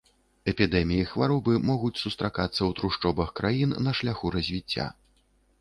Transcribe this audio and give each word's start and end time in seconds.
Эпідэміі 0.53 1.03
хваробы 1.11 1.53
могуць 1.71 1.93
сустракацца 2.03 2.57
ў 2.57 2.71
трушчобах 2.79 3.29
краін 3.41 3.77
на 3.89 3.95
шляху 4.01 4.35
развіцця. 4.39 4.91